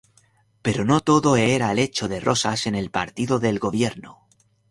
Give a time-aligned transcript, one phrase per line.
[0.65, 4.27] Pero no todo era lecho de rosas en el partido del gobierno.